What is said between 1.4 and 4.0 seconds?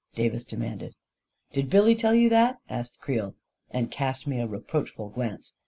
Did Billy tell you that?" asked Creel, and